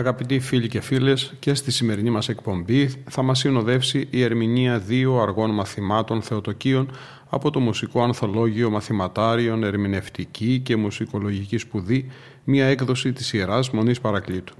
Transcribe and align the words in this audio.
Αγαπητοί 0.00 0.40
φίλοι 0.40 0.68
και 0.68 0.80
φίλες, 0.80 1.34
και 1.38 1.54
στη 1.54 1.70
σημερινή 1.70 2.10
μας 2.10 2.28
εκπομπή 2.28 2.90
θα 3.08 3.22
μας 3.22 3.38
συνοδεύσει 3.38 4.08
η 4.10 4.22
ερμηνεία 4.22 4.78
δύο 4.78 5.20
αργών 5.20 5.50
μαθημάτων 5.50 6.22
θεοτοκίων 6.22 6.90
από 7.30 7.50
το 7.50 7.60
Μουσικό 7.60 8.02
Ανθολόγιο 8.02 8.70
Μαθηματάριων 8.70 9.64
Ερμηνευτική 9.64 10.60
και 10.64 10.76
Μουσικολογική 10.76 11.58
Σπουδή, 11.58 12.06
μια 12.44 12.66
έκδοση 12.66 13.12
της 13.12 13.32
Ιεράς 13.32 13.70
Μονής 13.70 14.00
Παρακλήτου. 14.00 14.54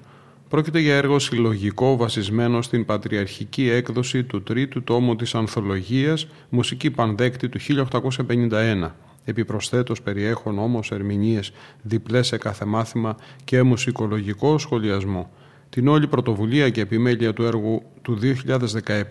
Πρόκειται 0.48 0.78
για 0.78 0.96
έργο 0.96 1.18
συλλογικό 1.18 1.96
βασισμένο 1.96 2.62
στην 2.62 2.84
πατριαρχική 2.84 3.68
έκδοση 3.68 4.24
του 4.24 4.42
τρίτου 4.42 4.82
τόμου 4.82 5.16
της 5.16 5.34
Ανθολογίας 5.34 6.26
«Μουσική 6.48 6.90
Πανδέκτη» 6.90 7.48
του 7.48 7.58
1851. 7.58 8.90
Επιπροσθέτως 9.24 10.02
περιέχουν 10.02 10.58
όμως 10.58 10.90
ερμηνείες 10.90 11.52
διπλές 11.82 12.26
σε 12.26 12.38
κάθε 12.38 12.64
μάθημα 12.64 13.16
και 13.44 13.62
μουσικολογικό 13.62 14.58
σχολιασμό. 14.58 15.30
Την 15.70 15.88
όλη 15.88 16.08
πρωτοβουλία 16.08 16.70
και 16.70 16.80
επιμέλεια 16.80 17.32
του 17.32 17.42
έργου 17.42 17.82
του 18.02 18.18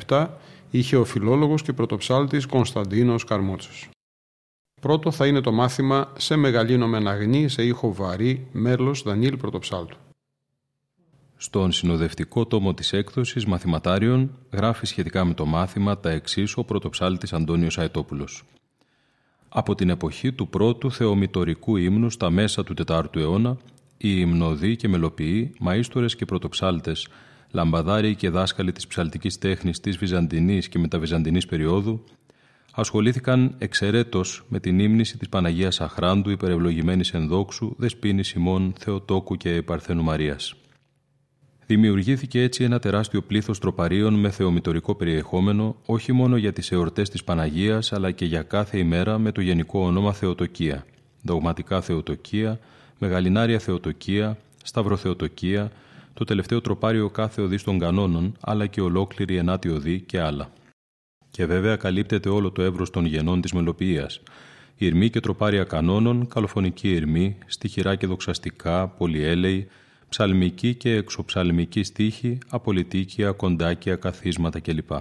2017 0.08 0.28
είχε 0.70 0.96
ο 0.96 1.06
φιλόλογος 1.06 1.62
και 1.62 1.74
πρωτοψάλτης 1.74 2.46
Κωνσταντίνος 2.46 3.24
Καρμούτσος. 3.24 3.90
Πρώτο 4.82 5.12
θα 5.12 5.28
είναι 5.28 5.42
το 5.42 5.52
μάθημα 5.52 6.14
«Σε 6.18 6.36
μεγαλύνο 6.36 6.88
μεναγνή 6.88 7.48
σε 7.48 7.64
ήχο 7.64 7.94
βαρύ» 7.94 8.48
μέλος 8.52 9.02
Δανίλ 9.02 9.38
Πρωτοψάλτου. 9.38 9.98
Στον 11.38 11.72
συνοδευτικό 11.72 12.46
τόμο 12.46 12.74
της 12.74 12.94
έκδοσης 12.94 13.46
μαθηματάριων 13.46 14.32
γράφει 14.52 14.86
σχετικά 14.86 15.26
με 15.26 15.34
το 15.34 15.46
μάθημα 15.46 16.00
τα 16.00 16.10
εξής 16.10 16.58
ο 16.58 16.64
πρωτοψάλτης 16.64 17.34
Αντώνιος 17.34 17.78
Αετόπουλος. 17.78 18.44
Από 19.50 19.76
την 19.76 19.90
εποχή 19.90 20.32
του 20.34 20.48
πρώτου 20.48 20.92
θεομητορικού 20.92 21.76
ύμνου 21.78 22.10
στα 22.10 22.30
μέσα 22.30 22.64
του 22.64 22.74
4ου 22.88 23.16
αιώνα, 23.16 23.58
οι 24.02 24.20
υμνοδοί 24.20 24.76
και 24.76 24.88
μελοποιοί, 24.88 25.54
μαΐστορες 25.66 26.16
και 26.16 26.26
πρωτοψάλτες, 26.26 27.08
λαμπαδάριοι 27.52 28.16
και 28.16 28.30
δάσκαλοι 28.30 28.72
της 28.72 28.88
ψαλτικής 28.88 29.38
τέχνης 29.38 29.80
της 29.80 29.98
Βυζαντινής 29.98 30.70
και 30.70 30.80
μεταβυζαντινής 30.80 31.46
περίοδου, 31.46 32.04
ασχολήθηκαν 32.72 33.56
εξαιρέτως 33.58 34.46
με 34.48 34.60
την 34.60 34.80
ύμνηση 34.80 35.18
της 35.18 35.30
Παναγίας 35.30 35.82
Αχράντου 35.82 36.30
υπερευλογημένης 36.30 37.14
ενδόξου, 37.14 37.76
Δεσπίνης 37.78 38.28
Σιμών, 38.28 38.74
Θεοτόκου 38.78 39.36
και 39.36 39.62
Παρθένου 39.62 40.04
Μαρίας. 40.04 40.56
Δημιουργήθηκε 41.66 42.42
έτσι 42.42 42.64
ένα 42.64 42.80
τεράστιο 42.80 43.22
πλήθος 43.22 43.60
τροπαρίων 43.60 44.14
με 44.14 44.30
θεομητορικό 44.30 44.96
περιεχόμενο, 44.96 45.76
όχι 45.86 46.12
μόνο 46.12 46.38
για 46.38 46.54
τις 46.54 46.72
εορτές 46.72 47.10
της 47.10 47.24
Παναγίας, 47.24 47.94
αλλά 47.94 48.12
και 48.12 48.26
για 48.26 48.42
κάθε 48.42 48.78
ημέρα 48.78 49.18
με 49.18 49.32
το 49.32 49.42
γενικό 49.42 49.80
όνομα 49.80 50.14
Θεοτοκία, 50.14 50.86
δογματικά 51.22 51.82
Θεοτοκία, 51.82 52.60
Μεγαλινάρια 53.00 53.60
Θεοτοκία, 53.60 54.38
Σταυροθεοτοκία, 54.64 55.72
το 56.14 56.24
τελευταίο 56.24 56.62
τροπάριο 56.62 57.10
κάθε 57.10 57.42
οδής 57.42 57.64
των 57.64 57.80
κανόνων, 57.80 58.36
αλλά 58.40 58.68
και 58.68 58.82
ολόκληρη 58.82 59.36
ενάτη 59.36 59.70
οδή 59.70 60.00
και 60.00 60.20
άλλα. 60.20 60.52
Και 61.32 61.46
βέβαια 61.46 61.76
καλύπτεται 61.76 62.30
όλο 62.30 62.52
το 62.52 62.62
εύρος 62.62 62.90
των 62.90 63.06
γενών 63.06 63.42
της 63.42 63.54
μελοποιίας. 63.54 64.22
Ηρμή 64.76 65.10
και 65.10 65.20
τροπάρια 65.20 65.64
κανόνων, 65.64 66.28
καλοφωνική 66.28 66.92
ηρμή, 66.92 67.38
στοιχειρά 67.46 67.96
και 67.96 68.08
δοξαστικά, 68.08 68.88
πολυέλεη, 68.88 69.68
ψαλμική 70.10 70.76
και 70.76 70.96
εξοψαλμική 70.96 71.84
στίχη, 71.84 72.38
απολυτίκια, 72.50 73.32
κοντάκια, 73.32 73.96
καθίσματα 73.96 74.60
κλπ. 74.60 74.92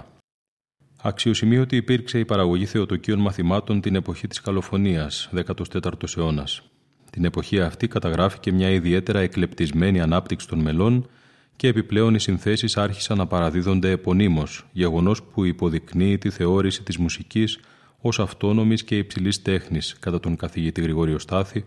Αξιοσημείωτη 1.01 1.75
υπήρξε 1.75 2.19
η 2.19 2.25
παραγωγή 2.25 2.65
θεοτοκίων 2.65 3.19
μαθημάτων 3.19 3.81
την 3.81 3.95
εποχή 3.95 4.27
της 4.27 4.41
καλοφωνίας, 4.41 5.29
14ος 5.33 6.17
αιώνας. 6.17 6.61
Την 7.09 7.25
εποχή 7.25 7.61
αυτή 7.61 7.87
καταγράφηκε 7.87 8.51
μια 8.51 8.69
ιδιαίτερα 8.69 9.19
εκλεπτισμένη 9.19 10.01
ανάπτυξη 10.01 10.47
των 10.47 10.59
μελών 10.59 11.09
και 11.55 11.67
επιπλέον 11.67 12.15
οι 12.15 12.19
συνθέσεις 12.19 12.77
άρχισαν 12.77 13.17
να 13.17 13.27
παραδίδονται 13.27 13.91
επωνύμως, 13.91 14.65
γεγονός 14.71 15.23
που 15.23 15.45
υποδεικνύει 15.45 16.17
τη 16.17 16.29
θεώρηση 16.29 16.83
της 16.83 16.97
μουσικής 16.97 17.59
ως 18.01 18.19
αυτόνομης 18.19 18.83
και 18.83 18.97
υψηλής 18.97 19.41
τέχνης 19.41 19.95
κατά 19.99 20.19
τον 20.19 20.35
καθηγητή 20.35 20.81
Γρηγόριο 20.81 21.19
Στάθη, 21.19 21.65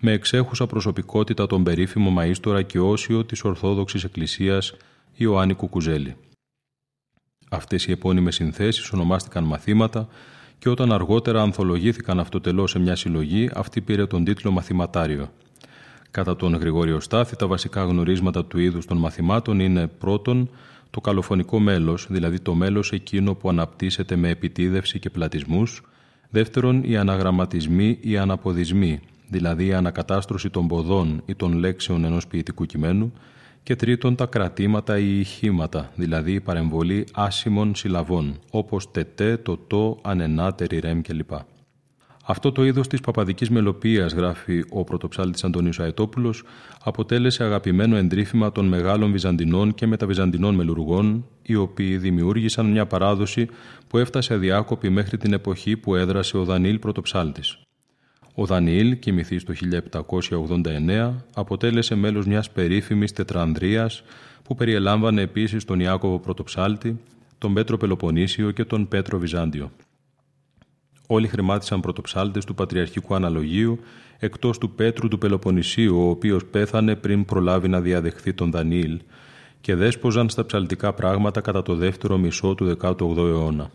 με 0.00 0.12
εξέχουσα 0.12 0.66
προσωπικότητα 0.66 1.46
τον 1.46 1.64
περίφημο 1.64 2.14
μαΐστορα 2.18 2.62
και 2.66 2.78
όσιο 2.78 3.24
της 3.24 3.44
Ορθόδοξης 3.44 4.04
Εκκλησίας 4.04 4.74
Ιωάννη 5.14 5.54
Κουκουζέλη. 5.54 6.16
Αυτές 7.50 7.86
οι 7.86 7.90
επώνυμες 7.92 8.34
συνθέσεις 8.34 8.90
ονομάστηκαν 8.90 9.44
μαθήματα 9.44 10.08
και 10.58 10.68
όταν 10.68 10.92
αργότερα 10.92 11.42
ανθολογήθηκαν 11.42 12.20
αυτοτελώς 12.20 12.70
σε 12.70 12.78
μια 12.78 12.96
συλλογή, 12.96 13.50
αυτή 13.54 13.80
πήρε 13.80 14.06
τον 14.06 14.24
τίτλο 14.24 14.50
Μαθηματάριο. 14.50 15.30
Κατά 16.10 16.36
τον 16.36 16.54
Γρηγόριο 16.54 17.00
Στάθη, 17.00 17.36
τα 17.36 17.46
βασικά 17.46 17.84
γνωρίσματα 17.84 18.44
του 18.44 18.58
είδους 18.58 18.86
των 18.86 18.96
μαθημάτων 18.96 19.60
είναι 19.60 19.86
πρώτον 19.86 20.50
το 20.90 21.00
καλοφωνικό 21.00 21.58
μέλος, 21.58 22.06
δηλαδή 22.10 22.40
το 22.40 22.54
μέλος 22.54 22.92
εκείνο 22.92 23.34
που 23.34 23.48
αναπτύσσεται 23.48 24.16
με 24.16 24.28
επιτίδευση 24.28 24.98
και 24.98 25.10
πλατισμούς, 25.10 25.82
δεύτερον 26.30 26.82
οι 26.84 26.96
αναγραμματισμοί 26.96 27.98
ή 28.00 28.16
αναποδισμοί, 28.18 29.00
δηλαδή 29.28 29.66
η 29.66 29.74
ανακατάστρωση 29.74 30.50
των 30.50 30.68
ποδών 30.68 31.22
ή 31.26 31.34
των 31.34 31.52
λέξεων 31.52 32.04
ενός 32.04 32.26
ποιητικού 32.26 32.66
κειμένου 32.66 33.12
και 33.64 33.76
τρίτον 33.76 34.14
τα 34.14 34.26
κρατήματα 34.26 34.98
ή 34.98 35.18
ηχήματα, 35.18 35.90
δηλαδή 35.94 36.32
η 36.32 36.40
παρεμβολή 36.40 37.06
άσημων 37.12 37.74
συλλαβών, 37.74 38.38
όπως 38.50 38.90
τετέ, 38.90 39.36
το 39.36 39.56
το, 39.56 39.98
ανενά, 40.02 40.54
τεριρέμ 40.54 41.00
κλπ. 41.00 41.30
Αυτό 42.26 42.52
το 42.52 42.64
είδος 42.64 42.88
της 42.88 43.00
παπαδικής 43.00 43.50
μελοποίησης, 43.50 44.14
γράφει 44.14 44.64
ο 44.70 44.84
πρωτοψάλτης 44.84 45.44
Αντωνίος 45.44 45.80
Αετόπουλος, 45.80 46.42
αποτέλεσε 46.84 47.44
αγαπημένο 47.44 47.96
εντρίφημα 47.96 48.52
των 48.52 48.66
μεγάλων 48.66 49.12
Βυζαντινών 49.12 49.74
και 49.74 49.86
μεταβυζαντινών 49.86 50.54
μελουργών, 50.54 51.26
οι 51.42 51.54
οποίοι 51.54 51.96
δημιούργησαν 51.96 52.66
μια 52.66 52.86
παράδοση 52.86 53.48
που 53.88 53.98
έφτασε 53.98 54.34
αδιάκοπη 54.34 54.88
μέχρι 54.88 55.16
την 55.16 55.32
εποχή 55.32 55.76
που 55.76 55.94
έδρασε 55.94 56.36
ο 56.36 56.44
Δανίλ 56.44 56.78
πρωτοψάλτης. 56.78 57.63
Ο 58.34 58.46
Δανιήλ, 58.46 58.98
κοιμηθής 58.98 59.44
το 59.44 59.52
1789, 59.52 61.24
αποτέλεσε 61.34 61.94
μέλος 61.94 62.26
μιας 62.26 62.50
περίφημης 62.50 63.12
τετρανδρίας 63.12 64.02
που 64.42 64.54
περιελάμβανε 64.54 65.22
επίσης 65.22 65.64
τον 65.64 65.80
Ιάκωβο 65.80 66.18
Πρωτοψάλτη, 66.18 67.00
τον 67.38 67.54
Πέτρο 67.54 67.76
Πελοποννήσιο 67.76 68.50
και 68.50 68.64
τον 68.64 68.88
Πέτρο 68.88 69.18
Βυζάντιο. 69.18 69.70
Όλοι 71.06 71.28
χρημάτισαν 71.28 71.80
πρωτοψάλτες 71.80 72.44
του 72.44 72.54
Πατριαρχικού 72.54 73.14
Αναλογίου, 73.14 73.78
εκτός 74.18 74.58
του 74.58 74.70
Πέτρου 74.70 75.08
του 75.08 75.18
Πελοποννησίου, 75.18 75.96
ο 75.98 76.08
οποίος 76.08 76.44
πέθανε 76.44 76.96
πριν 76.96 77.24
προλάβει 77.24 77.68
να 77.68 77.80
διαδεχθεί 77.80 78.32
τον 78.34 78.50
Δανιήλ, 78.50 79.00
και 79.60 79.74
δέσποζαν 79.74 80.28
στα 80.28 80.46
ψαλτικά 80.46 80.92
πράγματα 80.92 81.40
κατά 81.40 81.62
το 81.62 81.74
δεύτερο 81.74 82.16
μισό 82.16 82.54
του 82.54 82.76
18ου 82.80 83.16
αιώνα. 83.16 83.70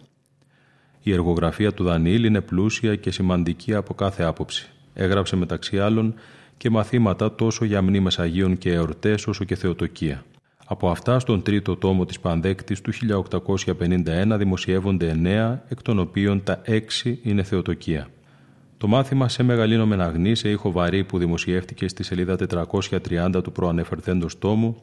Η 1.09 1.13
εργογραφία 1.13 1.73
του 1.73 1.83
Δανίλ 1.83 2.23
είναι 2.23 2.41
πλούσια 2.41 2.95
και 2.95 3.11
σημαντική 3.11 3.73
από 3.73 3.93
κάθε 3.93 4.23
άποψη. 4.23 4.69
Έγραψε 4.93 5.35
μεταξύ 5.35 5.79
άλλων 5.79 6.13
και 6.57 6.69
μαθήματα 6.69 7.35
τόσο 7.35 7.65
για 7.65 7.81
μνήμες 7.81 8.19
Αγίων 8.19 8.57
και 8.57 8.73
εορτές 8.73 9.27
όσο 9.27 9.43
και 9.43 9.55
θεοτοκία. 9.55 10.23
Από 10.65 10.89
αυτά 10.89 11.19
στον 11.19 11.41
τρίτο 11.41 11.75
τόμο 11.75 12.05
της 12.05 12.19
Πανδέκτης 12.19 12.81
του 12.81 12.91
1851 12.93 14.35
δημοσιεύονται 14.37 15.09
εννέα, 15.09 15.63
εκ 15.67 15.81
των 15.81 15.99
οποίων 15.99 16.43
τα 16.43 16.61
έξι 16.63 17.19
είναι 17.23 17.43
θεοτοκία. 17.43 18.07
Το 18.77 18.87
μάθημα 18.87 19.29
σε 19.29 19.43
μεγαλύνο 19.43 19.85
μεναγνή 19.85 20.35
σε 20.35 20.49
ήχο 20.49 20.71
βαρύ 20.71 21.03
που 21.03 21.17
δημοσιεύτηκε 21.17 21.87
στη 21.87 22.03
σελίδα 22.03 22.35
430 22.69 23.43
του 23.43 23.51
προανεφερθέντος 23.51 24.39
τόμου 24.39 24.81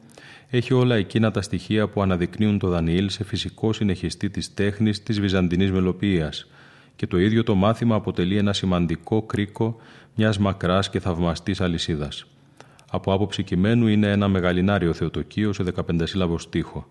έχει 0.49 0.73
όλα 0.73 0.95
εκείνα 0.95 1.31
τα 1.31 1.41
στοιχεία 1.41 1.87
που 1.87 2.01
αναδεικνύουν 2.01 2.59
το 2.59 2.67
Δανιήλ 2.67 3.09
σε 3.09 3.23
φυσικό 3.23 3.73
συνεχιστή 3.73 4.29
της 4.29 4.53
τέχνης 4.53 5.03
της 5.03 5.19
βυζαντινής 5.19 5.71
μελοποίησης 5.71 6.47
και 6.95 7.07
το 7.07 7.19
ίδιο 7.19 7.43
το 7.43 7.55
μάθημα 7.55 7.95
αποτελεί 7.95 8.37
ένα 8.37 8.53
σημαντικό 8.53 9.21
κρίκο 9.21 9.75
μιας 10.15 10.37
μακράς 10.37 10.89
και 10.89 10.99
θαυμαστής 10.99 11.61
αλυσίδας. 11.61 12.25
Από 12.91 13.13
άποψη 13.13 13.43
κειμένου 13.43 13.87
είναι 13.87 14.11
ένα 14.11 14.27
μεγαλινάριο 14.27 14.93
θεοτοκείο 14.93 15.53
σε 15.53 15.63
15 15.63 16.01
σύλλαβο 16.03 16.37
στίχο. 16.37 16.87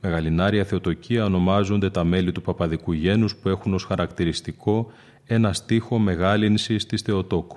Μεγαλινάρια 0.00 0.64
θεοτοκία 0.64 1.24
ονομάζονται 1.24 1.90
τα 1.90 2.04
μέλη 2.04 2.32
του 2.32 2.42
παπαδικού 2.42 2.92
γένους 2.92 3.36
που 3.36 3.48
έχουν 3.48 3.74
ως 3.74 3.84
χαρακτηριστικό 3.84 4.92
ένα 5.26 5.52
στίχο 5.52 5.98
μεγάλυνσης 5.98 6.86
της 6.86 7.02
Θεοτόκου. 7.02 7.56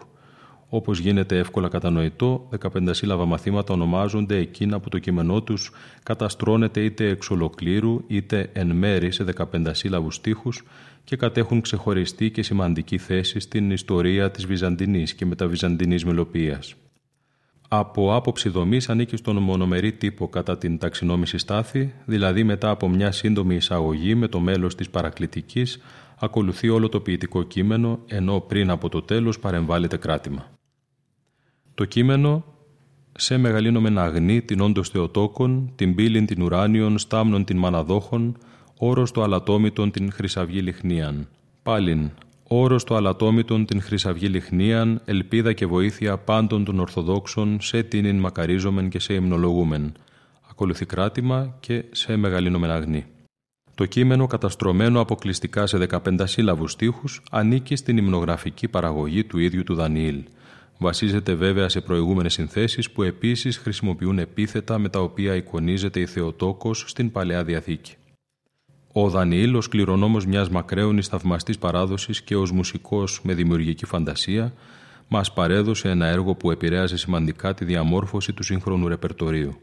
Όπως 0.74 1.00
γίνεται 1.00 1.38
εύκολα 1.38 1.68
κατανοητό, 1.68 2.50
15 2.60 2.90
σύλλαβα 2.92 3.26
μαθήματα 3.26 3.74
ονομάζονται 3.74 4.38
εκείνα 4.38 4.80
που 4.80 4.90
το 4.90 5.00
κείμενό 5.00 5.42
τους 5.42 5.72
καταστρώνεται 6.04 6.84
είτε 6.84 7.10
εξ 7.10 7.30
ολοκλήρου 7.30 8.04
είτε 8.08 8.50
εν 8.54 8.72
μέρη 8.72 9.12
σε 9.12 9.26
15 9.38 9.70
σύλλαβους 9.72 10.16
στίχους 10.16 10.64
και 11.04 11.16
κατέχουν 11.16 11.62
ξεχωριστή 11.62 12.32
και 12.32 12.44
σημαντική 12.44 12.98
θέση 12.98 13.40
στην 13.40 13.72
ιστορία 13.72 14.32
της 14.32 14.46
Βυζαντινής 14.46 15.14
και 15.14 15.26
μεταβυζαντινής 15.26 16.06
μελοποίησης. 16.06 16.76
Από 17.68 18.16
άποψη 18.16 18.50
δομής 18.50 18.90
ανήκει 18.90 19.16
στον 19.16 19.38
μονομερή 19.38 19.92
τύπο 19.92 20.28
κατά 20.28 20.58
την 20.58 20.78
ταξινόμηση 20.78 21.38
στάθη, 21.38 21.94
δηλαδή 22.06 22.44
μετά 22.44 22.70
από 22.70 22.90
μια 22.90 23.12
σύντομη 23.12 23.56
εισαγωγή 23.56 24.16
με 24.16 24.28
το 24.28 24.40
μέλος 24.40 24.76
της 24.76 24.90
παρακλητικής, 24.90 25.80
ακολουθεί 26.20 26.70
όλο 26.70 26.90
το 26.90 27.00
ποιητικό 27.00 27.44
κείμενο, 27.44 28.00
ενώ 28.08 28.40
πριν 28.40 28.70
από 28.70 28.90
το 28.90 29.02
τέλος 29.02 29.40
παρεμβάλλεται 29.40 29.98
κράτημα. 29.98 30.60
Το 31.82 31.88
κείμενο 31.88 32.44
«Σε 33.12 33.38
μεγαλύνομεν 33.38 33.98
αγνή 33.98 34.42
την 34.42 34.62
όντως 34.62 34.90
Θεοτόκον, 34.90 35.72
την 35.76 35.96
πύλην 35.96 36.26
την 36.26 36.42
ουράνιον, 36.42 36.98
στάμνον 36.98 37.44
την 37.44 37.58
μαναδόχων, 37.58 38.38
όρος 38.78 39.12
το 39.12 39.24
αλατόμητον 39.24 39.92
την 39.92 40.12
χρυσαυγή 40.12 40.60
λιχνίαν». 40.60 41.28
Πάλιν, 41.64 42.10
όρος 42.48 42.84
το 42.84 42.96
αλατόμητον 42.96 43.66
την 43.66 43.82
χρυσαυγή 43.82 44.28
λιχνίαν, 44.28 45.02
ελπίδα 45.06 45.54
και 45.54 45.66
βοήθεια 45.66 46.18
πάντων 46.18 46.64
των 46.64 46.80
Ορθοδόξων, 46.80 47.62
σε 47.62 47.84
τίνην 47.84 48.20
μακαρίζομεν 48.20 48.90
και 48.90 49.00
σε 49.00 49.14
υμνολογούμεν. 49.14 49.94
Ακολουθεί 50.50 50.86
κράτημα 50.86 51.56
και 51.60 51.84
σε 51.92 52.16
μεγαλύνομεν 52.16 52.72
αγνή. 52.72 53.06
Το 53.76 53.86
κείμενο, 53.86 54.28
καταστρωμένο 54.28 55.00
αποκλειστικά 55.00 55.66
σε 55.66 55.78
15 55.78 56.28
σύλλαβους 56.28 56.72
στίχους, 56.72 57.22
ανήκει 57.32 57.76
στην 57.76 57.98
υμνογραφική 57.98 58.68
παραγωγή 58.68 59.24
του 59.24 59.38
ίδιου 59.38 59.64
του 59.64 59.76
Δανιήλ. 59.76 60.24
Βασίζεται 60.84 61.34
βέβαια 61.34 61.70
σε 61.70 61.82
προηγούμενες 61.82 62.34
συνθέσεις 62.34 62.92
που 62.92 63.04
επίσης 63.04 63.58
χρησιμοποιούν 63.58 64.20
επίθετα 64.20 64.78
με 64.78 64.90
τα 64.90 65.00
οποία 65.00 65.36
εικονίζεται 65.36 66.00
η 66.00 66.06
Θεοτόκος 66.06 66.84
στην 66.88 67.12
Παλαιά 67.12 67.44
Διαθήκη. 67.44 67.96
Ο 68.92 69.10
Δανιήλ, 69.10 69.56
ως 69.56 69.68
κληρονόμος 69.68 70.26
μιας 70.26 70.50
μακραίωνης 70.50 71.08
θαυμαστής 71.08 71.58
παράδοσης 71.58 72.22
και 72.22 72.36
ως 72.36 72.52
μουσικός 72.52 73.22
με 73.24 73.34
δημιουργική 73.34 73.86
φαντασία, 73.86 74.54
μας 75.08 75.34
παρέδωσε 75.34 75.90
ένα 75.90 76.06
έργο 76.06 76.36
που 76.36 76.52
επηρέασε 76.52 76.98
σημαντικά 76.98 77.54
τη 77.54 77.66
διαμόρφωση 77.66 78.34
του 78.34 78.44
σύγχρονου 78.44 78.88
ρεπερτορίου. 78.88 79.62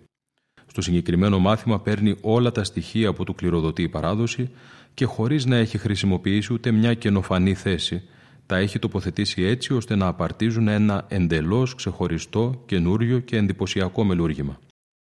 Στο 0.67 0.81
συγκεκριμένο 0.81 1.39
μάθημα 1.39 1.81
παίρνει 1.81 2.17
όλα 2.21 2.53
τα 2.53 2.65
στοιχεία 2.65 3.13
που 3.13 3.25
του 3.25 3.35
κληροδοτεί 3.35 3.83
η 3.83 3.89
παράδοση 3.89 4.51
και 4.95 5.05
χωρίς 5.05 5.47
να 5.47 5.57
έχει 5.57 5.79
χρησιμοποιήσει 5.79 6.53
ούτε 6.53 6.71
μια 6.71 6.95
καινοφανή 6.95 7.55
θέση, 7.55 8.03
τα 8.49 8.57
έχει 8.57 8.79
τοποθετήσει 8.79 9.43
έτσι 9.43 9.75
ώστε 9.75 9.97
να 9.97 10.07
απαρτίζουν 10.07 10.69
ένα 10.69 11.05
εντελώς 11.09 11.75
ξεχωριστό, 11.75 12.63
καινούριο 12.67 13.19
και 13.19 13.37
εντυπωσιακό 13.37 14.05
μελούργημα. 14.05 14.59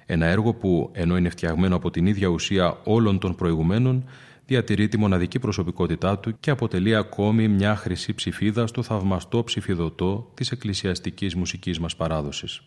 Ένα 0.05 0.25
έργο 0.25 0.53
που, 0.53 0.89
ενώ 0.93 1.17
είναι 1.17 1.29
φτιαγμένο 1.29 1.75
από 1.75 1.91
την 1.91 2.05
ίδια 2.05 2.27
ουσία 2.27 2.77
όλων 2.83 3.19
των 3.19 3.35
προηγουμένων, 3.35 4.05
διατηρεί 4.45 4.87
τη 4.87 4.97
μοναδική 4.97 5.39
προσωπικότητά 5.39 6.19
του 6.19 6.39
και 6.39 6.49
αποτελεί 6.49 6.95
ακόμη 6.95 7.47
μια 7.47 7.75
χρυσή 7.75 8.13
ψηφίδα 8.13 8.67
στο 8.67 8.83
θαυμαστό 8.83 9.43
ψηφιδωτό 9.43 10.31
της 10.33 10.51
εκκλησιαστικής 10.51 11.35
μουσικής 11.35 11.79
μας 11.79 11.95
παράδοσης. 11.95 12.61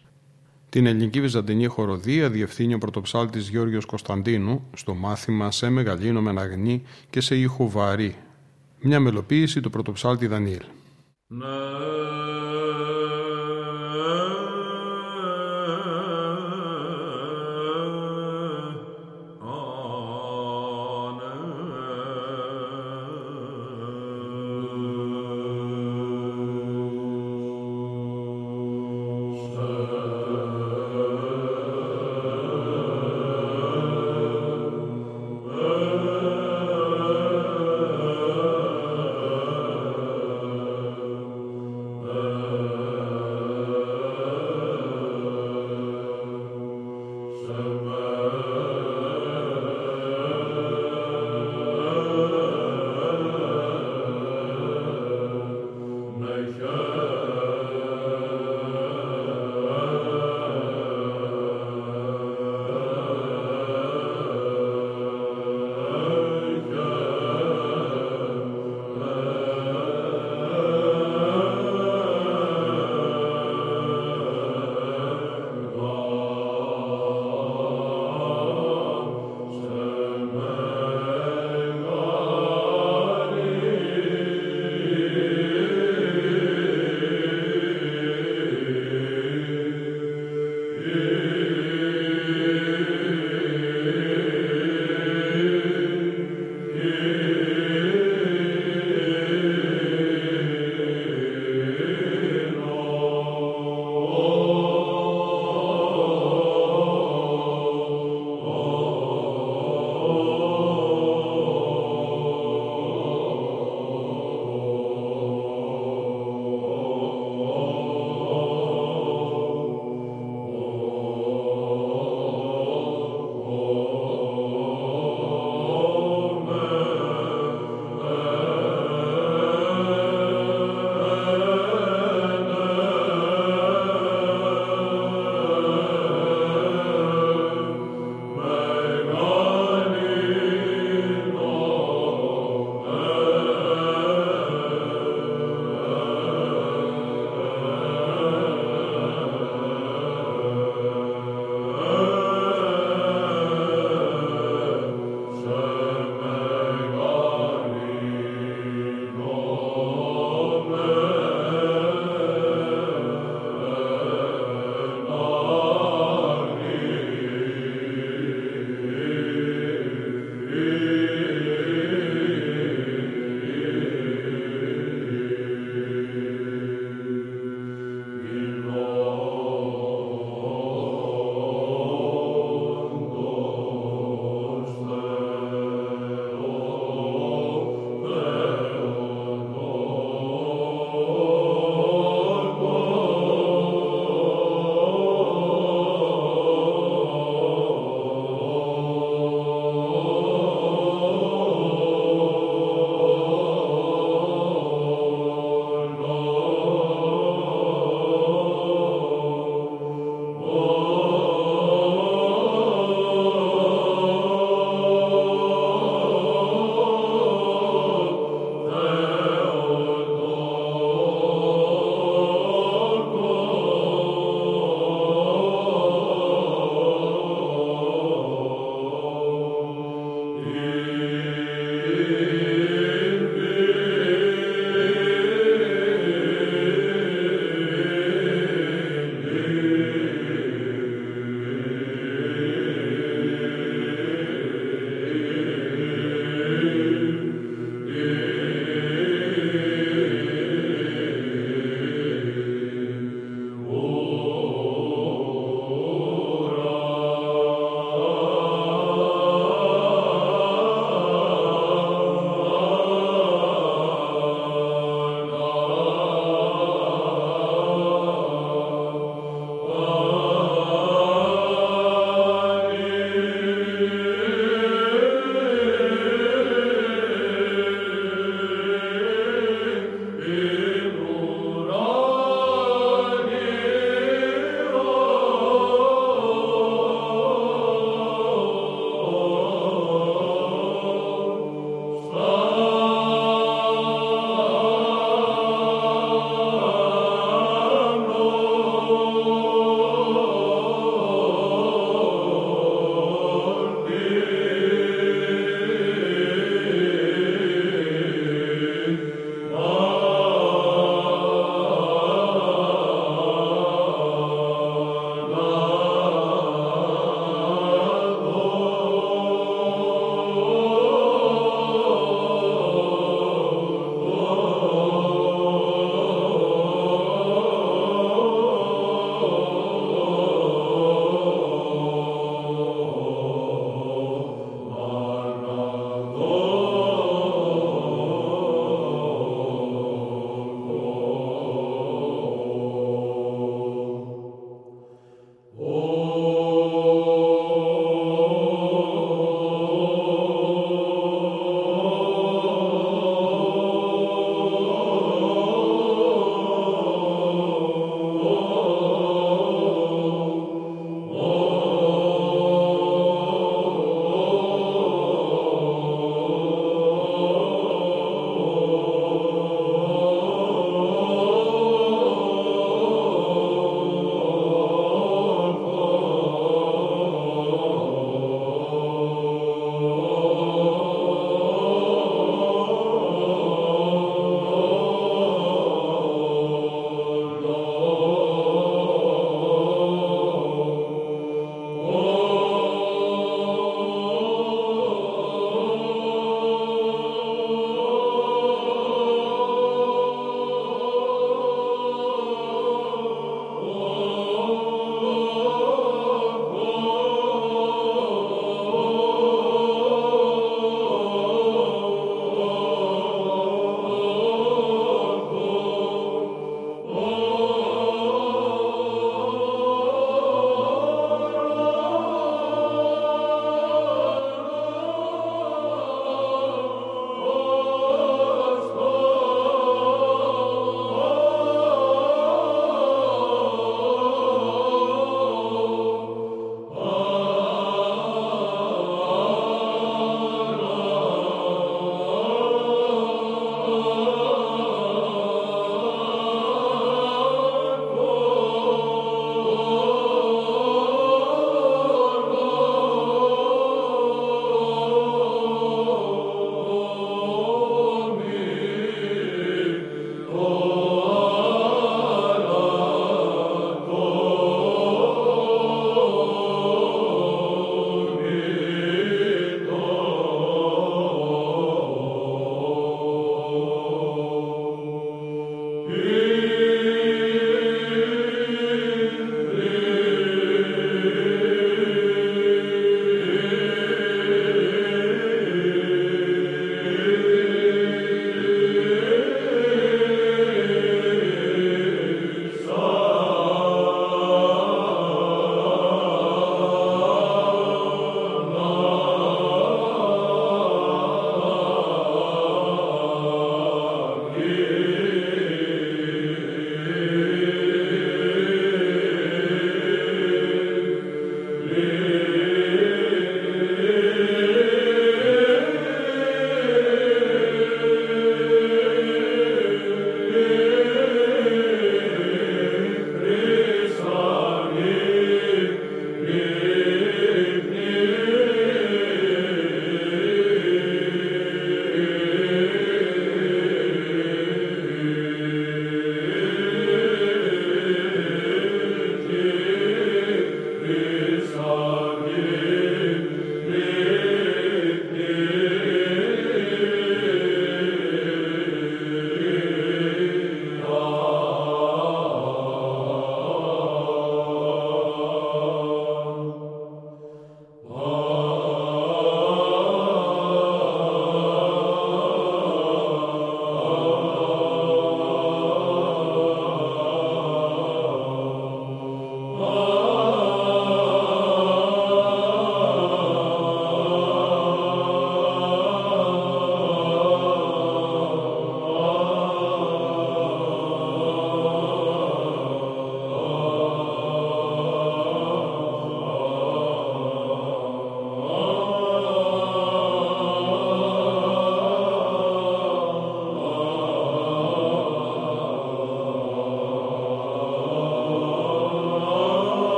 Την 0.69 0.87
ελληνική 0.87 1.21
βυζαντινή 1.21 1.67
χοροδία 1.67 2.31
διευθύνει 2.31 2.75
ο 2.75 2.79
πρωτοψάλτης 2.79 3.49
Γιώργος 3.49 3.85
Κωνσταντίνου 3.85 4.67
στο 4.77 4.95
μάθημα 4.95 5.51
«Σε 5.51 5.69
μεγαλύνο 5.69 6.21
με 6.21 6.41
αγνή 6.41 6.83
και 7.11 7.21
σε 7.21 7.37
ήχο 7.37 7.71
βαρύ». 7.71 8.17
Μια 8.81 9.01
μελοποίηση 9.01 9.61
του 9.61 9.71
πρωτοψάλτη 9.71 10.27
Δανιήλ. 10.27 10.63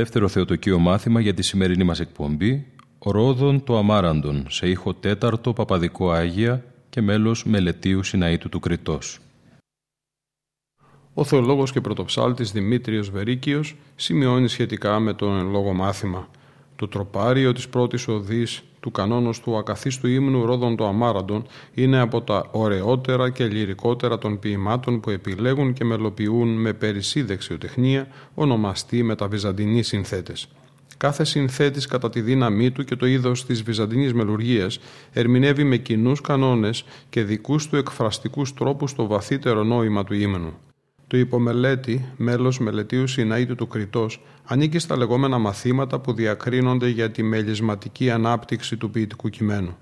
Δεύτερο 0.00 0.28
θεοτοκείο 0.28 0.78
μάθημα 0.78 1.20
για 1.20 1.34
τη 1.34 1.42
σημερινή 1.42 1.84
μας 1.84 2.00
εκπομπή 2.00 2.66
«Ρόδον 2.98 3.64
το 3.64 3.78
Αμάραντον» 3.78 4.46
σε 4.48 4.68
ήχο 4.68 4.94
τέταρτο 4.94 5.52
Παπαδικό 5.52 6.10
Άγια 6.10 6.64
και 6.90 7.00
μέλος 7.00 7.44
Μελετίου 7.44 8.02
Συναήτου 8.02 8.48
του 8.48 8.60
Κρητός. 8.60 9.18
Ο 11.14 11.24
θεολόγος 11.24 11.72
και 11.72 11.80
πρωτοψάλτης 11.80 12.52
Δημήτριος 12.52 13.10
Βερίκιος 13.10 13.76
σημειώνει 13.96 14.48
σχετικά 14.48 14.98
με 14.98 15.14
τον 15.14 15.50
λόγο 15.50 15.72
μάθημα. 15.72 16.28
Το 16.76 16.88
τροπάριο 16.88 17.52
της 17.52 17.68
πρώτης 17.68 18.08
οδής 18.08 18.62
του 18.80 18.90
κανόνος 18.90 19.40
του 19.40 19.56
ακαθίστου 19.56 20.06
ύμνου 20.06 20.46
Ρόδων 20.46 20.76
το 20.76 20.86
Αμάραντον 20.86 21.46
είναι 21.74 22.00
από 22.00 22.22
τα 22.22 22.48
ωραιότερα 22.50 23.30
και 23.30 23.44
λυρικότερα 23.44 24.18
των 24.18 24.38
ποιημάτων 24.38 25.00
που 25.00 25.10
επιλέγουν 25.10 25.72
και 25.72 25.84
μελοποιούν 25.84 26.48
με 26.48 26.72
περισσή 26.72 27.22
δεξιοτεχνία 27.22 28.08
ονομαστή 28.34 29.02
με 29.02 29.14
τα 29.14 29.28
βυζαντινοί 29.28 29.82
συνθέτες. 29.82 30.48
Κάθε 30.96 31.24
συνθέτης 31.24 31.86
κατά 31.86 32.10
τη 32.10 32.20
δύναμή 32.20 32.70
του 32.70 32.84
και 32.84 32.96
το 32.96 33.06
είδος 33.06 33.46
της 33.46 33.62
βυζαντινής 33.62 34.14
μελουργίας 34.14 34.78
ερμηνεύει 35.12 35.64
με 35.64 35.76
κοινούς 35.76 36.20
κανόνες 36.20 36.84
και 37.10 37.22
δικούς 37.22 37.68
του 37.68 37.76
εκφραστικούς 37.76 38.54
τρόπους 38.54 38.94
το 38.94 39.06
βαθύτερο 39.06 39.62
νόημα 39.62 40.04
του 40.04 40.14
ύμνου. 40.14 40.69
Το 41.10 41.16
υπομελέτη, 41.16 42.04
μέλος 42.16 42.58
μελετίου 42.58 43.06
Συναήτου 43.06 43.54
του 43.54 43.66
Κρητός, 43.66 44.22
ανήκει 44.44 44.78
στα 44.78 44.96
λεγόμενα 44.96 45.38
μαθήματα 45.38 46.00
που 46.00 46.12
διακρίνονται 46.12 46.88
για 46.88 47.10
τη 47.10 47.22
μελισματική 47.22 48.10
ανάπτυξη 48.10 48.76
του 48.76 48.90
ποιητικού 48.90 49.28
κειμένου. 49.28 49.76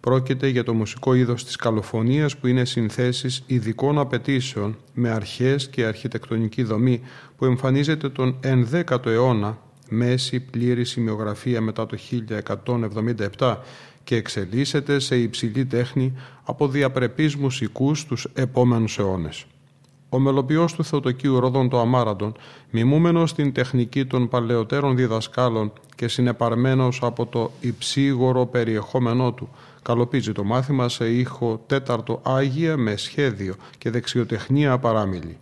Πρόκειται 0.00 0.48
για 0.48 0.64
το 0.64 0.74
μουσικό 0.74 1.14
είδος 1.14 1.44
της 1.44 1.56
καλοφωνίας 1.56 2.36
που 2.36 2.46
είναι 2.46 2.64
συνθέσεις 2.64 3.42
ειδικών 3.46 3.98
απαιτήσεων 3.98 4.76
με 4.94 5.10
αρχές 5.10 5.68
και 5.68 5.84
αρχιτεκτονική 5.84 6.62
δομή 6.62 7.00
που 7.36 7.44
εμφανίζεται 7.44 8.08
τον 8.08 8.40
11ο 8.42 9.06
αιώνα, 9.06 9.58
μέση 9.88 10.40
πλήρη 10.40 10.84
σημειογραφία 10.84 11.60
μετά 11.60 11.86
το 11.86 11.96
1177 13.38 13.56
και 14.04 14.16
εξελίσσεται 14.16 14.98
σε 14.98 15.16
υψηλή 15.16 15.66
τέχνη 15.66 16.12
από 16.42 16.68
διαπρεπείς 16.68 17.36
μουσικούς 17.36 18.04
τους 18.04 18.26
επόμενους 18.34 18.98
αιώνες. 18.98 19.46
Ο 20.12 20.18
μελοποιός 20.18 20.74
του 20.74 20.84
Θεοτοκίου 20.84 21.40
Ρόδων 21.40 21.68
το 21.68 21.80
Αμάραντον, 21.80 22.36
μιμούμενος 22.70 23.30
στην 23.30 23.52
τεχνική 23.52 24.04
των 24.04 24.28
παλαιότερων 24.28 24.96
διδασκάλων 24.96 25.72
και 25.96 26.08
συνεπαρμένος 26.08 26.98
από 27.02 27.26
το 27.26 27.50
υψίγορο 27.60 28.46
περιεχόμενό 28.46 29.32
του, 29.32 29.48
καλοπίζει 29.82 30.32
το 30.32 30.44
μάθημα 30.44 30.88
σε 30.88 31.12
ήχο 31.12 31.64
τέταρτο 31.66 32.20
Άγια 32.22 32.76
με 32.76 32.96
σχέδιο 32.96 33.54
και 33.78 33.90
δεξιοτεχνία 33.90 34.78
παράμιλη. 34.78 35.38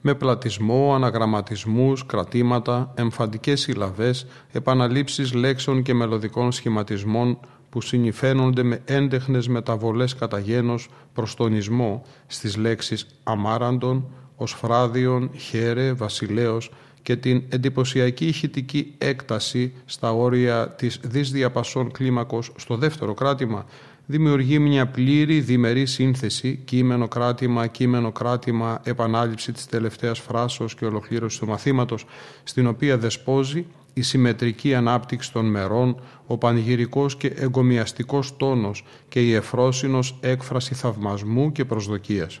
Με 0.00 0.14
πλατισμό, 0.14 0.94
αναγραμματισμούς, 0.94 2.06
κρατήματα, 2.06 2.92
εμφαντικές 2.94 3.60
συλλαβές, 3.60 4.26
επαναλήψεις 4.52 5.34
λέξεων 5.34 5.82
και 5.82 5.94
μελωδικών 5.94 6.52
σχηματισμών 6.52 7.38
που 7.70 7.80
συνηφαίνονται 7.80 8.62
με 8.62 8.80
έντεχνες 8.84 9.48
μεταβολές 9.48 10.14
κατά 10.14 10.38
γένος 10.38 10.88
προς 11.12 11.34
τονισμό 11.34 12.04
στις 12.26 12.56
λέξεις 12.56 13.06
αμάραντον, 13.22 14.04
οσφράδιον, 14.36 15.30
χέρε, 15.34 15.92
βασιλέος 15.92 16.70
και 17.02 17.16
την 17.16 17.42
εντυπωσιακή 17.48 18.26
ηχητική 18.26 18.94
έκταση 18.98 19.72
στα 19.84 20.12
όρια 20.12 20.70
της 20.70 21.00
δυσδιαπασών 21.02 21.90
κλίμακος 21.90 22.52
στο 22.56 22.76
δεύτερο 22.76 23.14
κράτημα 23.14 23.64
δημιουργεί 24.10 24.58
μια 24.58 24.86
πλήρη 24.86 25.40
διμερή 25.40 25.86
σύνθεση 25.86 26.60
κείμενο 26.64 27.08
κράτημα, 27.08 27.66
κείμενο 27.66 28.12
κράτημα, 28.12 28.80
επανάληψη 28.84 29.52
της 29.52 29.66
τελευταίας 29.66 30.18
φράσεως 30.18 30.74
και 30.74 30.84
ολοκλήρωση 30.84 31.38
του 31.38 31.46
μαθήματος 31.46 32.04
στην 32.42 32.66
οποία 32.66 32.98
δεσπόζει 32.98 33.66
η 33.98 34.02
συμμετρική 34.02 34.74
ανάπτυξη 34.74 35.32
των 35.32 35.46
μερών, 35.46 36.00
ο 36.26 36.38
πανηγυρικός 36.38 37.16
και 37.16 37.26
εγκομιαστικός 37.26 38.36
τόνος 38.36 38.84
και 39.08 39.20
η 39.20 39.34
εφρόσινος 39.34 40.18
έκφραση 40.20 40.74
θαυμασμού 40.74 41.52
και 41.52 41.64
προσδοκίας. 41.64 42.40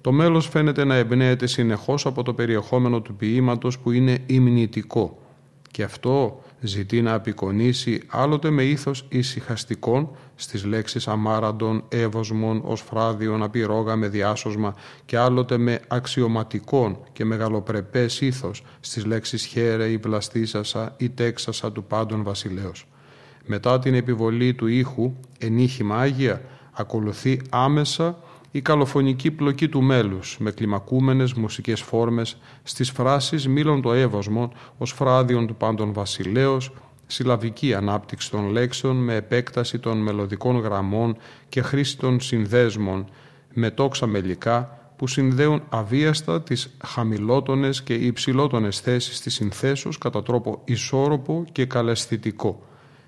Το 0.00 0.12
μέλος 0.12 0.48
φαίνεται 0.48 0.84
να 0.84 0.94
εμπνέεται 0.94 1.46
συνεχώς 1.46 2.06
από 2.06 2.22
το 2.22 2.34
περιεχόμενο 2.34 3.00
του 3.00 3.14
ποίηματος 3.14 3.78
που 3.78 3.90
είναι 3.90 4.18
υμνητικό 4.26 5.18
και 5.70 5.82
αυτό 5.82 6.42
ζητεί 6.60 7.02
να 7.02 7.14
απεικονίσει 7.14 8.02
άλλοτε 8.08 8.50
με 8.50 8.62
ήθος 8.62 9.06
ησυχαστικών 9.08 10.10
στις 10.34 10.64
λέξεις 10.64 11.08
αμάραντων, 11.08 11.84
εύωσμων, 11.88 12.76
φράδιον, 12.76 13.42
απειρόγα 13.42 13.96
με 13.96 14.08
διάσωσμα 14.08 14.74
και 15.04 15.18
άλλοτε 15.18 15.56
με 15.56 15.80
αξιωματικών 15.88 16.98
και 17.12 17.24
μεγαλοπρεπές 17.24 18.20
ήθος 18.20 18.62
στις 18.80 19.04
λέξεις 19.04 19.44
χέρε 19.44 19.88
ή 19.88 19.98
πλαστήσασα 19.98 20.94
ή 20.96 21.10
τέξασα 21.10 21.72
του 21.72 21.84
πάντων 21.84 22.22
βασιλέως. 22.22 22.86
Μετά 23.46 23.78
την 23.78 23.94
επιβολή 23.94 24.54
του 24.54 24.66
ήχου, 24.66 25.12
ενίχημα 25.38 25.96
Άγια, 25.96 26.42
ακολουθεί 26.72 27.40
άμεσα 27.50 28.18
η 28.50 28.60
καλοφωνική 28.60 29.30
πλοκή 29.30 29.68
του 29.68 29.82
μέλους 29.82 30.36
με 30.38 30.50
κλιμακούμενες 30.50 31.32
μουσικές 31.32 31.80
φόρμες 31.80 32.36
στις 32.62 32.90
φράσεις 32.90 33.48
μήλων 33.48 33.82
το 33.82 33.92
εύωσμο 33.92 34.52
ως 34.78 34.92
φράδιον 34.92 35.46
του 35.46 35.54
πάντων 35.54 35.92
βασιλέως, 35.92 36.72
συλλαβική 37.06 37.74
ανάπτυξη 37.74 38.30
των 38.30 38.48
λέξεων 38.50 38.96
με 38.96 39.14
επέκταση 39.14 39.78
των 39.78 39.98
μελωδικών 39.98 40.56
γραμμών 40.58 41.16
και 41.48 41.62
χρήση 41.62 41.98
των 41.98 42.20
συνδέσμων 42.20 43.08
με 43.54 43.70
τόξα 43.70 44.06
μελικά 44.06 44.78
που 44.96 45.06
συνδέουν 45.06 45.62
αβίαστα 45.68 46.42
τις 46.42 46.76
χαμηλότονες 46.84 47.82
και 47.82 47.94
υψηλότονες 47.94 48.80
θέσεις 48.80 49.20
της 49.20 49.34
συνθέσεως 49.34 49.98
κατά 49.98 50.22
τρόπο 50.22 50.60
ισόρροπο 50.64 51.44
και 51.52 51.64
καλεσθητικό. 51.64 52.62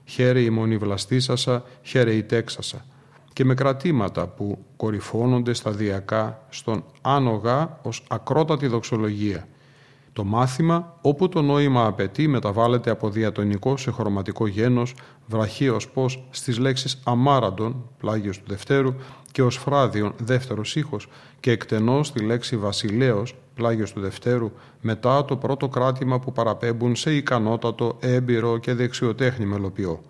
Χαίρε 0.05 0.41
η 0.41 0.51
μονή 0.51 0.77
βλαστήσασα, 0.77 1.65
χαίρε 1.83 2.15
η 2.15 2.23
τέξασα 2.23 2.85
και 3.33 3.45
με 3.45 3.55
κρατήματα 3.55 4.27
που 4.27 4.59
κορυφώνονται 4.77 5.53
σταδιακά 5.53 6.47
στον 6.49 6.85
άνογα 7.01 7.79
ως 7.83 8.05
ακρότατη 8.09 8.67
δοξολογία. 8.67 9.49
Το 10.13 10.25
μάθημα, 10.25 10.99
όπου 11.01 11.29
το 11.29 11.43
νόημα 11.43 11.87
απαιτεί, 11.87 12.29
μεταβάλλεται 12.29 12.91
από 12.91 13.11
διατονικό 13.11 13.77
σε 13.77 13.91
χρωματικό 13.91 14.47
γένος, 14.47 14.95
βραχίως 15.27 15.89
πως 15.89 16.25
στις 16.31 16.59
λέξεις 16.59 17.01
αμάραντον, 17.05 17.89
πλάγιος 17.99 18.39
του 18.39 18.45
Δευτέρου, 18.49 18.95
και 19.33 19.43
ως 19.43 19.57
φράδιον, 19.57 20.15
δεύτερος 20.19 20.77
ήχος, 20.77 21.09
και 21.41 21.51
εκτενώς 21.51 22.07
στη 22.07 22.21
λέξη 22.21 22.57
βασιλέος, 22.57 23.35
πλάγιος 23.55 23.93
του 23.93 24.01
Δευτέρου, 24.01 24.51
μετά 24.81 25.25
το 25.25 25.37
πρώτο 25.37 25.69
κράτημα 25.69 26.19
που 26.19 26.33
παραπέμπουν 26.33 26.97
σε 26.97 27.15
ικανότατο, 27.15 27.97
έμπειρο 28.01 28.59
και 28.59 28.75
δεξιοτέχνη 28.75 29.47
μελοποιό. 29.47 30.01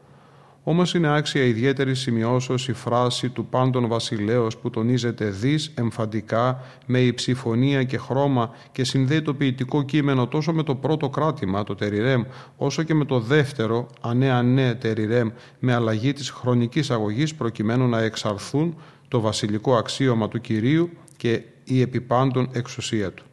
Όμως 0.71 0.95
είναι 0.95 1.17
άξια 1.17 1.45
ιδιαίτερη 1.45 1.95
σημειώσεως 1.95 2.69
η 2.69 2.73
φράση 2.73 3.29
του 3.29 3.47
πάντων 3.47 3.89
βασιλέως 3.89 4.57
που 4.57 4.71
τονίζεται 4.71 5.25
δις 5.25 5.73
εμφαντικά 5.75 6.63
με 6.87 7.01
υψηφωνία 7.01 7.83
και 7.83 7.99
χρώμα 7.99 8.51
και 8.73 8.85
συνδέει 8.85 9.23
το 9.23 9.35
ποιητικό 9.35 9.83
κείμενο 9.83 10.27
τόσο 10.27 10.53
με 10.53 10.63
το 10.63 10.75
πρώτο 10.75 11.09
κράτημα, 11.09 11.65
το 11.65 11.75
τεριρέμ, 11.75 12.23
όσο 12.57 12.83
και 12.83 12.95
με 12.95 13.05
το 13.05 13.21
δεύτερο, 13.21 13.87
ανέ 14.01 14.31
ανέ 14.31 14.75
τεριρέμ, 14.75 15.29
με 15.59 15.75
αλλαγή 15.75 16.13
της 16.13 16.31
χρονικής 16.31 16.91
αγωγής 16.91 17.35
προκειμένου 17.35 17.89
να 17.89 18.01
εξαρθούν 18.01 18.77
το 19.09 19.21
βασιλικό 19.21 19.77
αξίωμα 19.77 20.29
του 20.29 20.41
κυρίου 20.41 20.91
και 21.17 21.43
η 21.65 21.81
επιπάντων 21.81 22.49
εξουσία 22.53 23.13
του. 23.13 23.25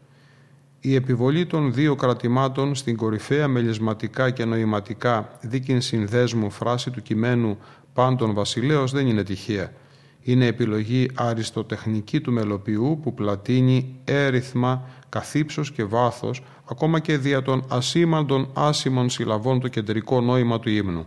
Η 0.79 0.95
επιβολή 0.95 1.45
των 1.45 1.73
δύο 1.73 1.95
κρατημάτων 1.95 2.75
στην 2.75 2.95
κορυφαία 2.95 3.47
μελισματικά 3.47 4.29
και 4.29 4.45
νοηματικά 4.45 5.37
δίκην 5.41 5.81
συνδέσμου 5.81 6.49
φράση 6.49 6.91
του 6.91 7.01
κειμένου 7.01 7.57
πάντων 7.93 8.33
βασιλέως 8.33 8.91
δεν 8.91 9.07
είναι 9.07 9.23
τυχαία. 9.23 9.71
Είναι 10.21 10.45
επιλογή 10.45 11.09
αριστοτεχνική 11.13 12.21
του 12.21 12.31
μελοποιού 12.31 12.99
που 13.03 13.13
πλατείνει 13.13 13.95
έριθμα, 14.03 14.89
καθύψος 15.09 15.71
και 15.71 15.83
βάθος, 15.83 16.43
ακόμα 16.69 16.99
και 16.99 17.17
δια 17.17 17.41
των 17.41 17.65
ασήμαντων 17.67 18.49
άσημων 18.53 19.09
συλλαβών 19.09 19.59
το 19.59 19.67
κεντρικό 19.67 20.21
νόημα 20.21 20.59
του 20.59 20.69
ύμνου. 20.69 21.05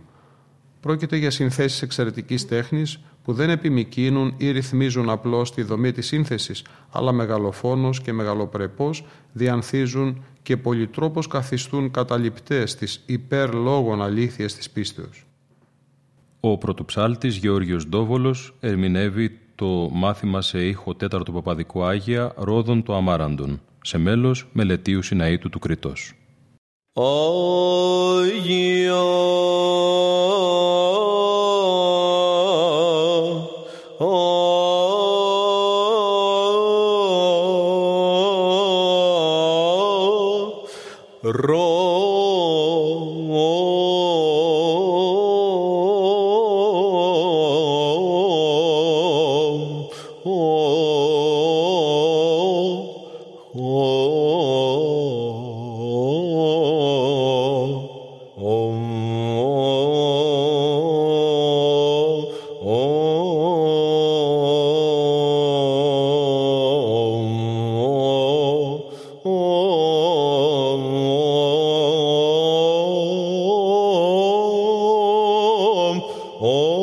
Πρόκειται 0.79 1.17
για 1.17 1.31
συνθέσεις 1.31 1.81
εξαιρετικής 1.81 2.47
τέχνης 2.47 2.99
που 3.23 3.33
δεν 3.33 3.49
επιμικίνουν 3.49 4.33
ή 4.37 4.51
ρυθμίζουν 4.51 5.09
απλώς 5.09 5.53
τη 5.53 5.61
δομή 5.61 5.91
της 5.91 6.07
σύνθεσης, 6.07 6.65
αλλά 6.91 7.11
μεγαλοφόνος 7.11 8.01
και 8.01 8.13
μεγαλοπρεπώς 8.13 9.03
διανθίζουν 9.33 10.23
και 10.43 10.57
πολυτρόπως 10.57 11.27
καθιστούν 11.27 11.91
καταληπτές 11.91 12.75
τις 12.75 13.03
υπερλόγων 13.05 14.01
αλήθειες 14.01 14.55
της 14.55 14.69
πίστεως. 14.69 15.25
Ο 16.39 16.57
πρωτοψάλτης 16.57 17.35
Γεώργιος 17.35 17.87
Ντόβολος 17.87 18.53
ερμηνεύει 18.59 19.39
το 19.55 19.89
μάθημα 19.91 20.41
σε 20.41 20.67
ήχο 20.67 20.95
τέταρτο 20.95 21.31
παπαδικό 21.31 21.83
Άγια 21.83 22.33
Ρόδων 22.37 22.83
το 22.83 22.95
Αμάραντον, 22.95 23.61
σε 23.81 23.97
μέλος 23.97 24.47
Μελετίου 24.53 25.01
Συναήτου 25.01 25.49
του 25.49 25.59
Κρητός. 25.59 26.13
ro 28.91 29.31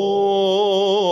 Oh. 0.01 1.08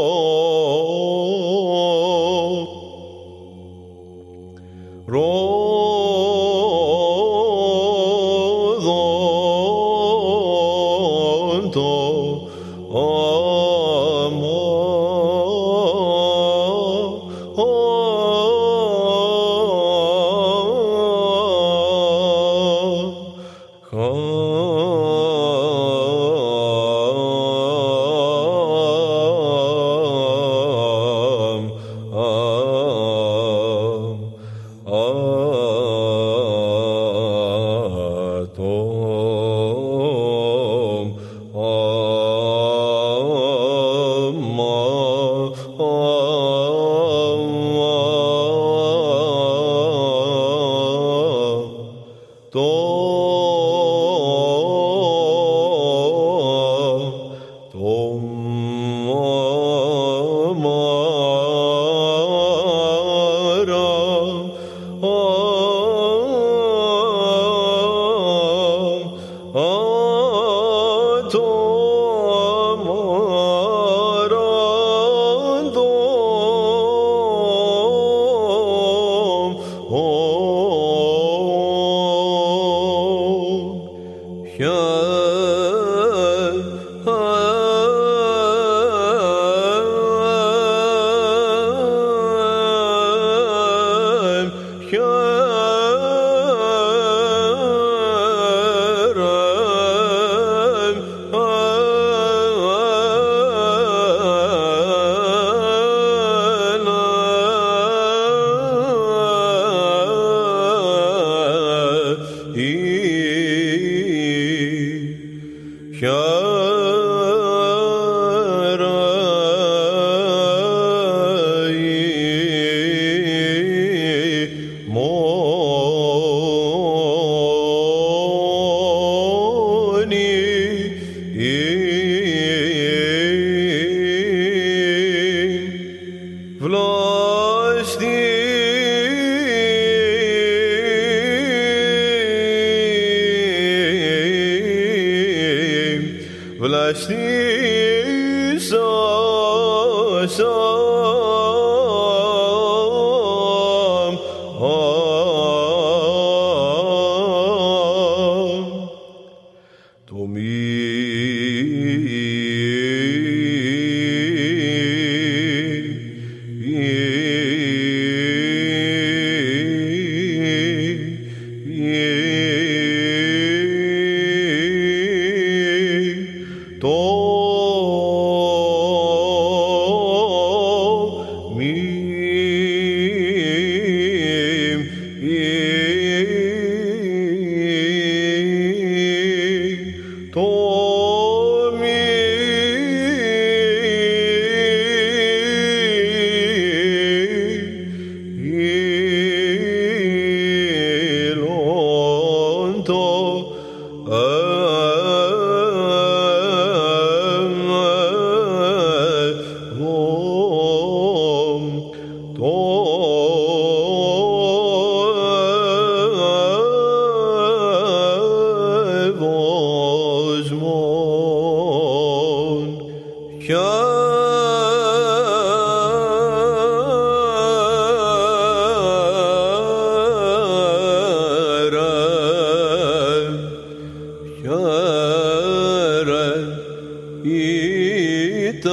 It. 237.28 238.64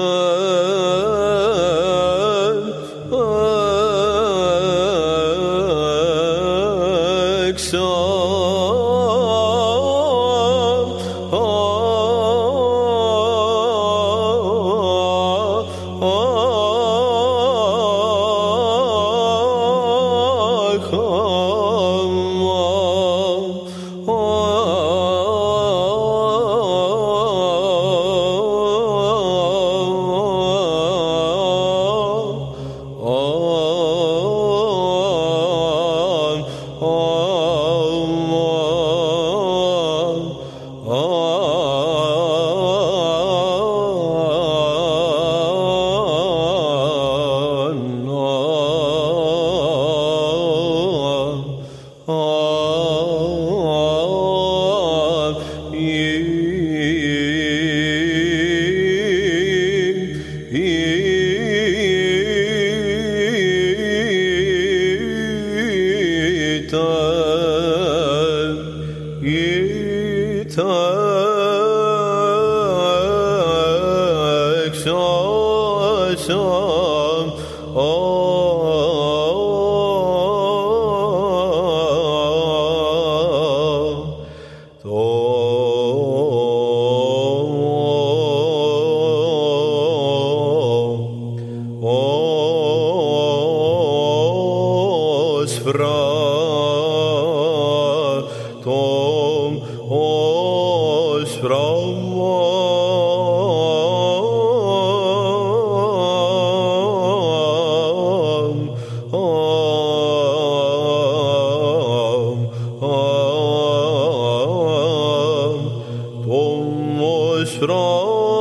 throne. 117.66 118.33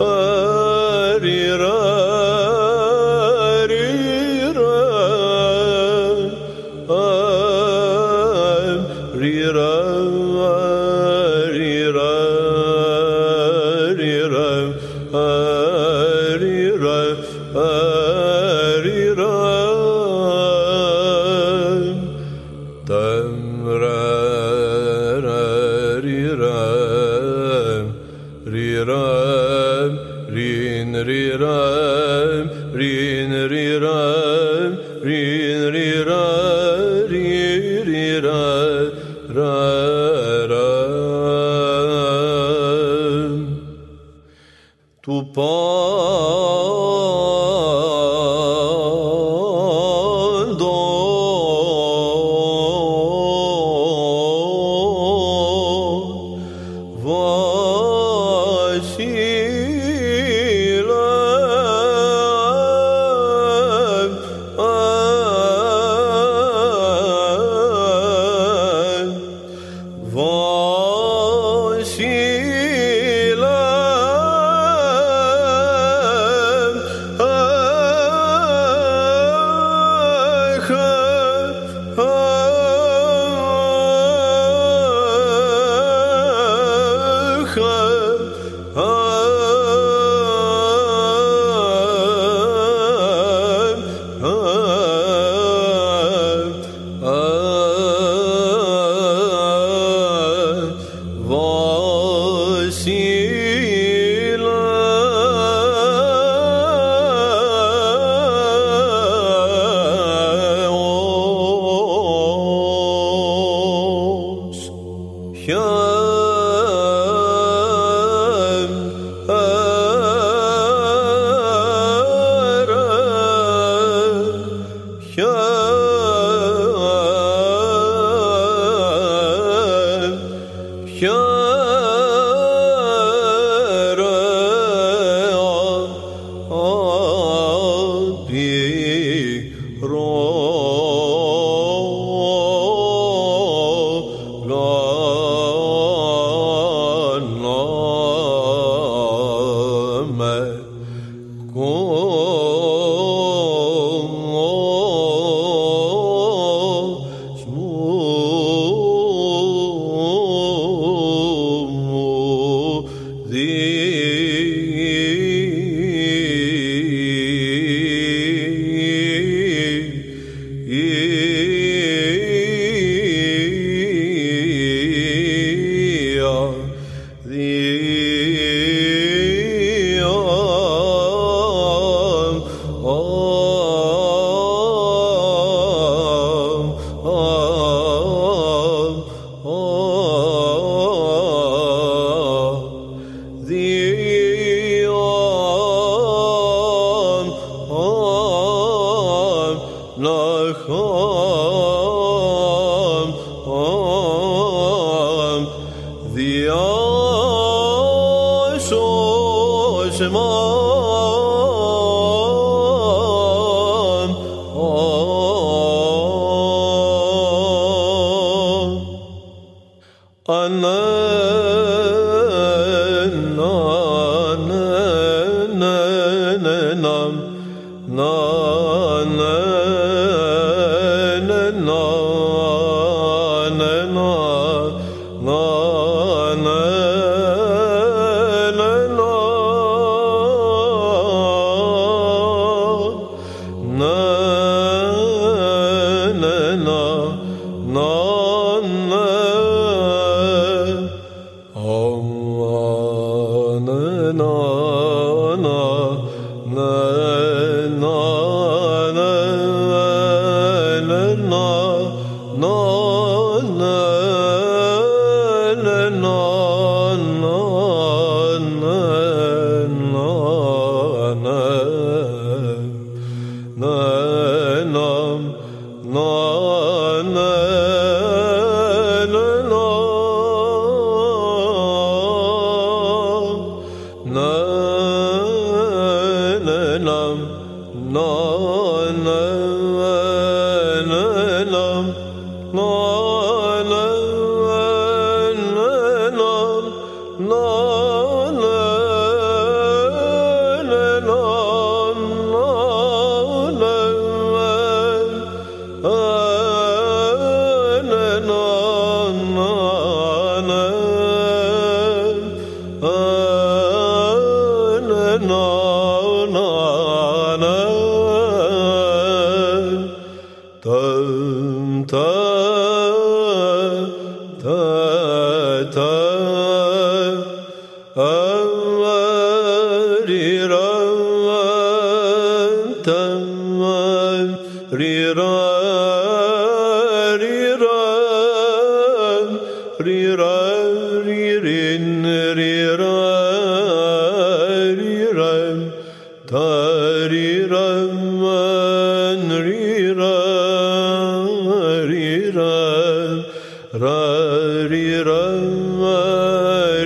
Arirah. 0.00 1.83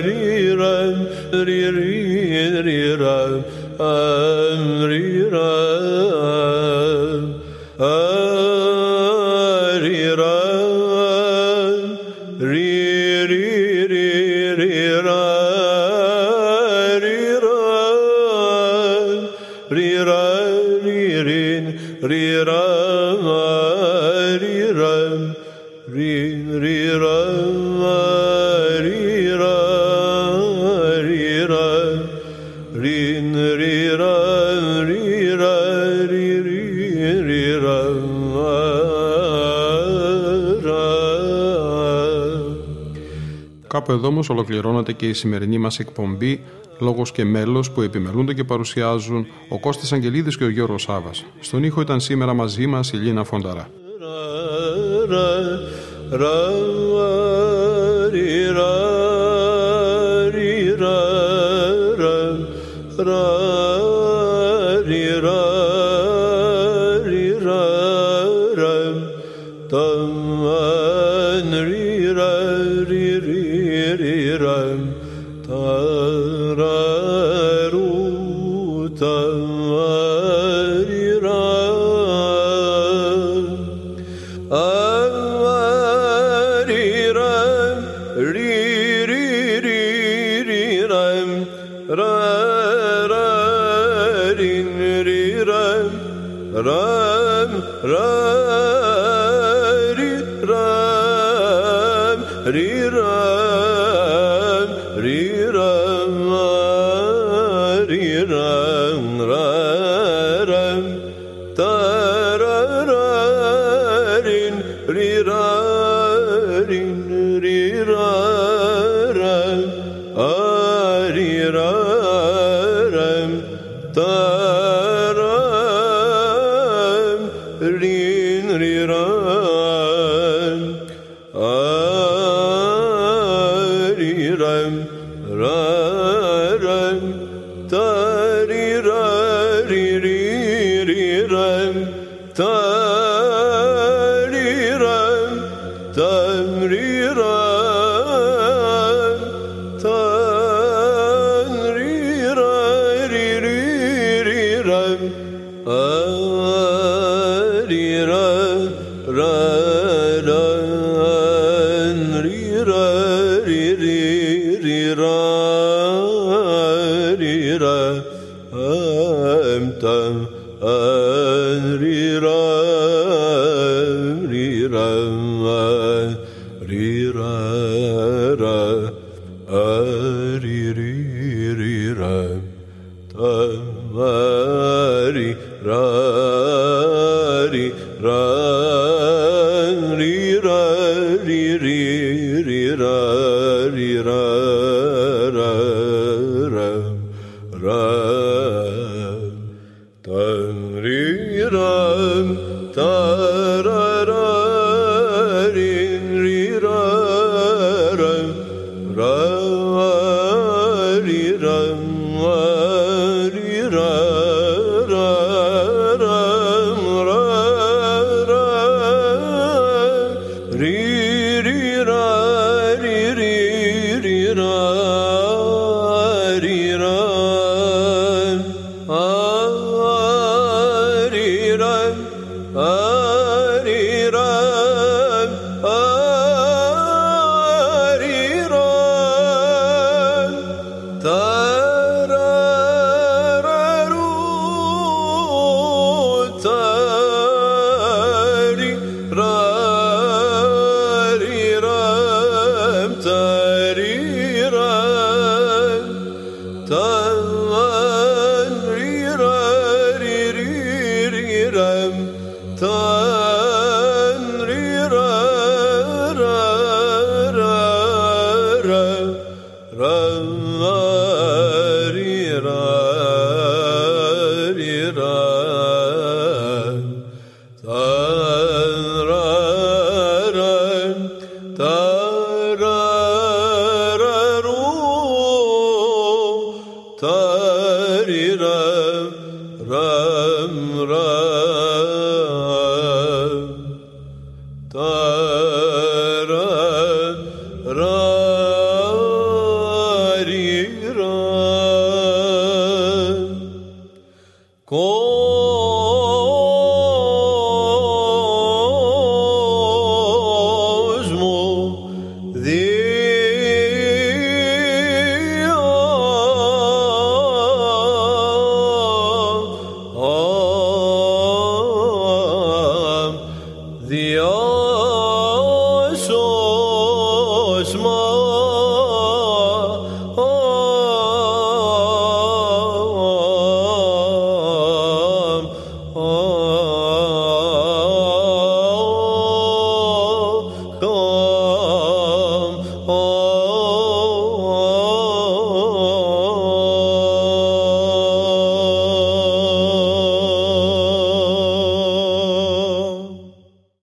ri 0.05 0.19
ri 1.45 1.61
ri 1.75 1.99
Κάπου 43.89 44.01
εδώ 44.01 44.09
όμως 44.09 44.29
ολοκληρώνεται 44.29 44.93
και 44.93 45.07
η 45.07 45.13
σημερινή 45.13 45.57
μας 45.57 45.79
εκπομπή 45.79 46.43
λόγος 46.79 47.11
και 47.11 47.25
μέλος 47.25 47.71
που 47.71 47.81
επιμελούνται 47.81 48.33
και 48.33 48.43
παρουσιάζουν 48.43 49.27
ο 49.49 49.59
Κώστας 49.59 49.93
Αγγελίδης 49.93 50.37
και 50.37 50.43
ο 50.43 50.49
Γιώργος 50.49 50.81
Σάβας. 50.81 51.25
Στον 51.39 51.63
ήχο 51.63 51.81
ήταν 51.81 51.99
σήμερα 51.99 52.33
μαζί 52.33 52.67
μας 52.67 52.91
η 52.91 52.97
Λίνα 52.97 53.23
Φονταρά. 53.23 53.69